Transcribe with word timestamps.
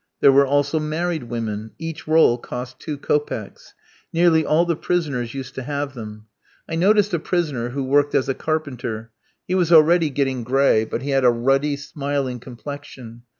There 0.19 0.31
were 0.31 0.47
also 0.47 0.79
married 0.79 1.25
women. 1.25 1.73
Each 1.77 2.07
roll 2.07 2.39
cost 2.39 2.79
two 2.79 2.97
kopecks. 2.97 3.75
Nearly 4.11 4.43
all 4.43 4.65
the 4.65 4.75
prisoners 4.75 5.35
used 5.35 5.53
to 5.53 5.61
have 5.61 5.93
them. 5.93 6.25
I 6.67 6.73
noticed 6.73 7.13
a 7.13 7.19
prisoner 7.19 7.69
who 7.69 7.83
worked 7.83 8.15
as 8.15 8.27
a 8.27 8.33
carpenter. 8.33 9.11
He 9.47 9.53
was 9.53 9.71
already 9.71 10.09
getting 10.09 10.43
gray, 10.43 10.85
but 10.85 11.03
he 11.03 11.11
had 11.11 11.23
a 11.23 11.29
ruddy, 11.29 11.75
smiling 11.75 12.39
complexion. 12.39 13.21